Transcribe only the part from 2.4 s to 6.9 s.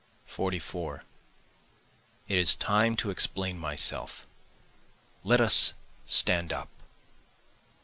time to explain myself let us stand up.